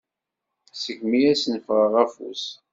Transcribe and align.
Segmi 0.83 1.19
asen-ffɣeɣ 1.33 1.93
afus. 2.03 2.43